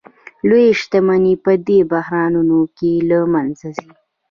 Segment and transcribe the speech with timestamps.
[0.47, 3.89] لویې شتمنۍ په دې بحرانونو کې له منځه ځي